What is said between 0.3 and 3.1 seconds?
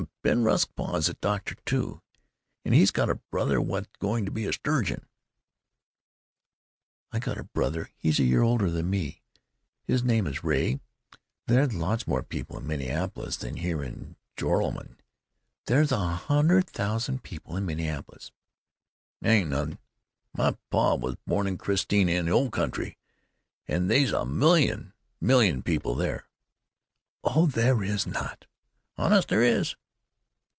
Rusk's pa is a doctor, too. And he's got